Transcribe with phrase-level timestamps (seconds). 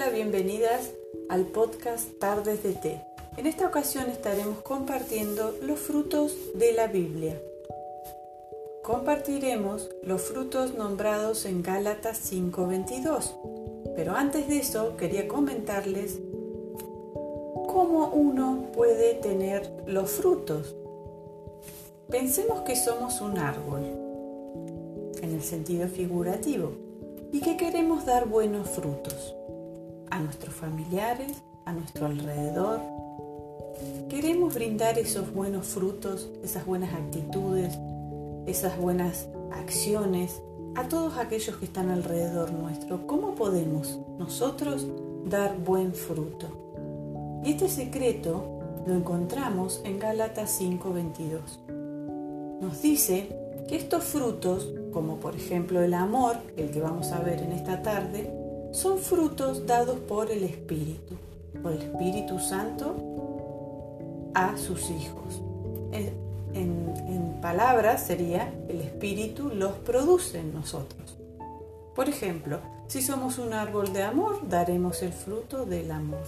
[0.00, 0.92] Hola, bienvenidas
[1.28, 3.00] al podcast Tardes de Té.
[3.36, 7.36] En esta ocasión estaremos compartiendo los frutos de la Biblia.
[8.84, 13.34] Compartiremos los frutos nombrados en Gálatas 5:22.
[13.96, 16.20] Pero antes de eso quería comentarles
[17.66, 20.76] cómo uno puede tener los frutos.
[22.08, 23.82] Pensemos que somos un árbol,
[25.22, 26.70] en el sentido figurativo,
[27.32, 29.34] y que queremos dar buenos frutos
[30.10, 32.80] a nuestros familiares, a nuestro alrededor.
[34.08, 37.78] Queremos brindar esos buenos frutos, esas buenas actitudes,
[38.46, 40.42] esas buenas acciones
[40.74, 43.06] a todos aquellos que están alrededor nuestro.
[43.06, 44.86] ¿Cómo podemos nosotros
[45.26, 47.40] dar buen fruto?
[47.44, 51.60] Y este secreto lo encontramos en Gálatas 5:22.
[52.60, 53.28] Nos dice
[53.68, 57.82] que estos frutos, como por ejemplo el amor, el que vamos a ver en esta
[57.82, 58.37] tarde,
[58.72, 61.16] son frutos dados por el Espíritu,
[61.62, 62.96] por el Espíritu Santo
[64.34, 65.42] a sus hijos.
[65.92, 71.16] En, palabras sería, el Espíritu los produce en nosotros.
[71.94, 76.22] Por ejemplo, si somos un árbol de amor, daremos el fruto del amor.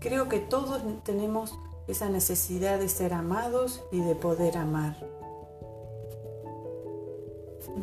[0.00, 1.54] Creo que todos tenemos
[1.86, 4.96] esa necesidad de ser amados y de poder amar.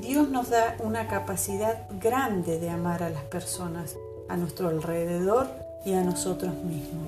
[0.02, 3.96] Dios nos da una capacidad grande de amar a las personas
[4.30, 5.48] a nuestro alrededor
[5.86, 7.08] y a nosotros mismos.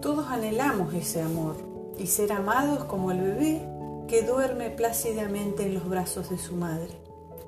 [0.00, 1.56] Todos anhelamos ese amor
[1.98, 3.62] y ser amados como el bebé
[4.08, 6.90] que duerme plácidamente en los brazos de su madre,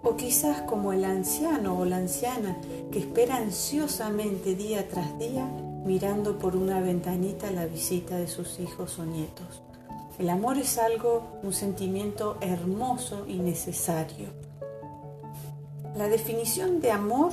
[0.02, 2.56] o quizás como el anciano o la anciana
[2.90, 5.48] que espera ansiosamente día tras día
[5.84, 9.62] mirando por una ventanita la visita de sus hijos o nietos.
[10.22, 14.28] El amor es algo, un sentimiento hermoso y necesario.
[15.96, 17.32] La definición de amor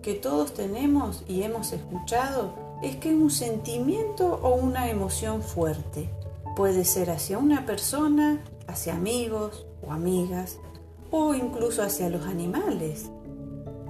[0.00, 6.08] que todos tenemos y hemos escuchado es que es un sentimiento o una emoción fuerte.
[6.56, 10.56] Puede ser hacia una persona, hacia amigos o amigas,
[11.10, 13.10] o incluso hacia los animales.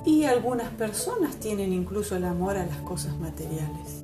[0.05, 4.03] Y algunas personas tienen incluso el amor a las cosas materiales.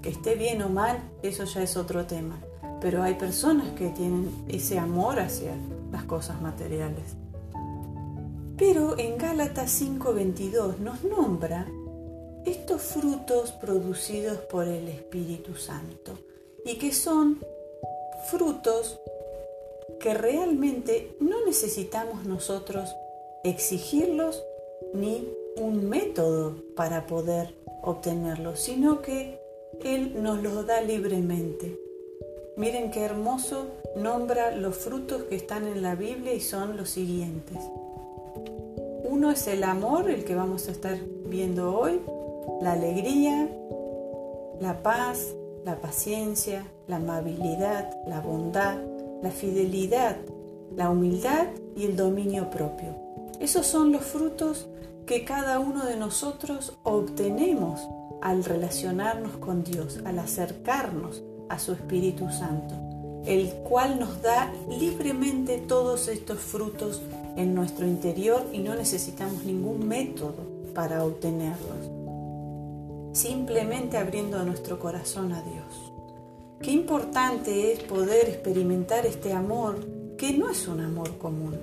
[0.00, 2.38] Que esté bien o mal, eso ya es otro tema
[2.86, 5.56] pero hay personas que tienen ese amor hacia
[5.90, 7.16] las cosas materiales.
[8.56, 11.66] Pero en Gálatas 5:22 nos nombra
[12.44, 16.16] estos frutos producidos por el Espíritu Santo
[16.64, 17.40] y que son
[18.30, 19.00] frutos
[19.98, 22.94] que realmente no necesitamos nosotros
[23.42, 24.44] exigirlos
[24.94, 29.40] ni un método para poder obtenerlos, sino que
[29.82, 31.85] Él nos los da libremente.
[32.56, 37.58] Miren qué hermoso nombra los frutos que están en la Biblia y son los siguientes.
[39.04, 40.96] Uno es el amor, el que vamos a estar
[41.26, 42.00] viendo hoy,
[42.62, 43.46] la alegría,
[44.58, 45.34] la paz,
[45.66, 48.78] la paciencia, la amabilidad, la bondad,
[49.22, 50.16] la fidelidad,
[50.74, 52.96] la humildad y el dominio propio.
[53.38, 54.66] Esos son los frutos
[55.04, 57.86] que cada uno de nosotros obtenemos
[58.22, 62.74] al relacionarnos con Dios, al acercarnos a su Espíritu Santo,
[63.26, 67.02] el cual nos da libremente todos estos frutos
[67.36, 71.90] en nuestro interior y no necesitamos ningún método para obtenerlos,
[73.12, 75.92] simplemente abriendo nuestro corazón a Dios.
[76.60, 79.84] Qué importante es poder experimentar este amor
[80.16, 81.56] que no es un amor común,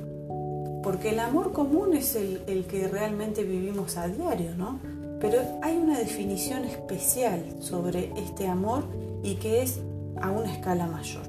[0.84, 4.80] porque el amor común es el, el que realmente vivimos a diario, ¿no?
[5.20, 8.84] Pero hay una definición especial sobre este amor
[9.24, 9.80] y que es
[10.22, 11.24] a una escala mayor.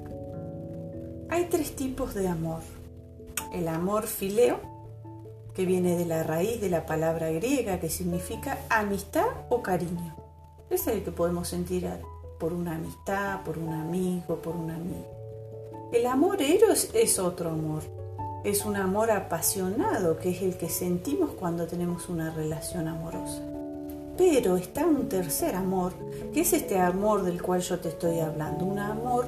[1.30, 2.60] Hay tres tipos de amor.
[3.52, 4.58] El amor fileo,
[5.54, 10.16] que viene de la raíz de la palabra griega que significa amistad o cariño.
[10.68, 11.88] Es el que podemos sentir
[12.40, 15.90] por una amistad, por un amigo, por un amigo.
[15.92, 17.82] El amor eros es otro amor.
[18.42, 23.53] Es un amor apasionado, que es el que sentimos cuando tenemos una relación amorosa.
[24.16, 25.92] Pero está un tercer amor,
[26.32, 29.26] que es este amor del cual yo te estoy hablando, un amor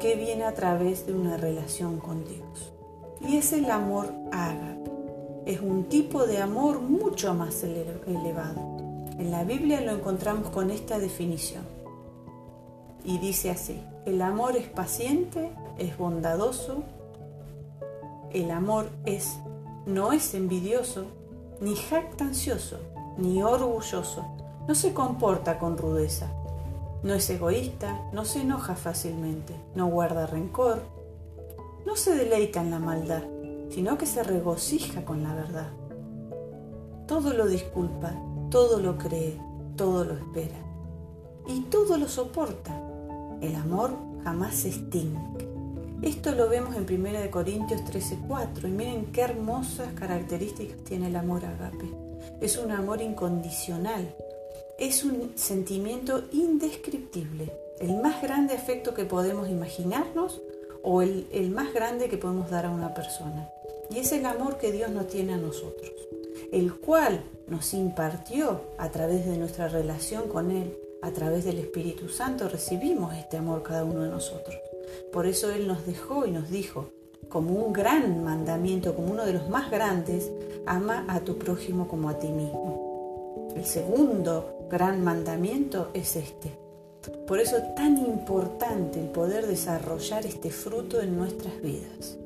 [0.00, 2.72] que viene a través de una relación con Dios.
[3.20, 4.90] Y es el amor ágape.
[5.46, 8.78] Es un tipo de amor mucho más elevado.
[9.18, 11.64] En la Biblia lo encontramos con esta definición.
[13.04, 16.84] Y dice así, el amor es paciente, es bondadoso,
[18.32, 19.38] el amor es
[19.86, 21.06] no es envidioso,
[21.60, 22.78] ni jactancioso,
[23.18, 24.24] ni orgulloso,
[24.66, 26.28] no se comporta con rudeza,
[27.02, 30.82] no es egoísta, no se enoja fácilmente, no guarda rencor,
[31.84, 33.22] no se deleita en la maldad,
[33.70, 35.68] sino que se regocija con la verdad.
[37.06, 38.12] Todo lo disculpa,
[38.50, 39.40] todo lo cree,
[39.76, 40.58] todo lo espera
[41.46, 42.72] y todo lo soporta.
[43.40, 43.92] El amor
[44.24, 45.20] jamás se extingue.
[46.02, 51.44] Esto lo vemos en 1 Corintios 13:4 y miren qué hermosas características tiene el amor
[51.44, 52.07] agape.
[52.40, 54.14] Es un amor incondicional,
[54.78, 60.40] es un sentimiento indescriptible, el más grande afecto que podemos imaginarnos
[60.82, 63.50] o el, el más grande que podemos dar a una persona.
[63.90, 65.92] Y es el amor que Dios nos tiene a nosotros,
[66.52, 72.08] el cual nos impartió a través de nuestra relación con Él, a través del Espíritu
[72.08, 74.56] Santo, recibimos este amor cada uno de nosotros.
[75.12, 76.90] Por eso Él nos dejó y nos dijo,
[77.28, 80.30] como un gran mandamiento, como uno de los más grandes,
[80.68, 83.52] ama a tu prójimo como a ti mismo.
[83.56, 86.58] El segundo gran mandamiento es este.
[87.26, 92.18] Por eso es tan importante el poder desarrollar este fruto en nuestras vidas.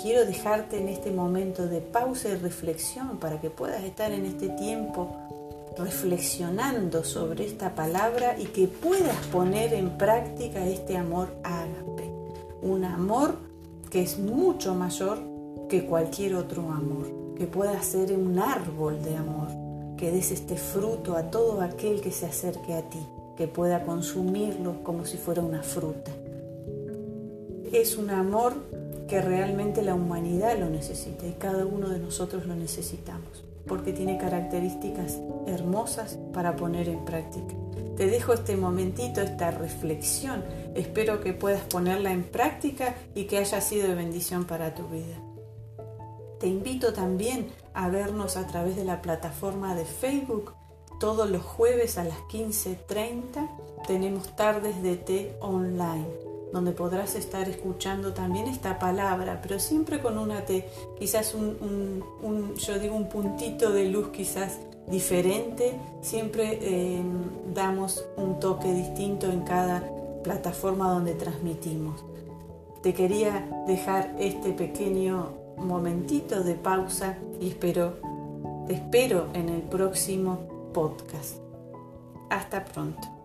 [0.00, 4.48] Quiero dejarte en este momento de pausa y reflexión para que puedas estar en este
[4.48, 5.16] tiempo
[5.78, 12.10] reflexionando sobre esta palabra y que puedas poner en práctica este amor ágape.
[12.62, 13.36] Un amor
[13.90, 15.18] que es mucho mayor
[15.68, 17.06] que cualquier otro amor,
[17.36, 19.48] que pueda ser un árbol de amor,
[19.96, 23.04] que des este fruto a todo aquel que se acerque a ti,
[23.36, 26.10] que pueda consumirlo como si fuera una fruta.
[27.72, 28.54] Es un amor
[29.08, 34.18] que realmente la humanidad lo necesita y cada uno de nosotros lo necesitamos porque tiene
[34.18, 37.54] características hermosas para poner en práctica.
[37.96, 40.42] Te dejo este momentito, esta reflexión.
[40.74, 45.31] Espero que puedas ponerla en práctica y que haya sido de bendición para tu vida.
[46.42, 50.54] Te invito también a vernos a través de la plataforma de Facebook.
[50.98, 53.48] Todos los jueves a las 15.30
[53.86, 56.08] tenemos tardes de té online
[56.52, 60.68] donde podrás estar escuchando también esta palabra, pero siempre con una T,
[60.98, 62.04] quizás un,
[62.56, 64.58] yo digo un puntito de luz quizás
[64.88, 67.00] diferente, siempre eh,
[67.54, 69.88] damos un toque distinto en cada
[70.24, 72.04] plataforma donde transmitimos.
[72.82, 77.98] Te quería dejar este pequeño momentito de pausa y espero,
[78.66, 81.36] te espero en el próximo podcast.
[82.30, 83.21] Hasta pronto.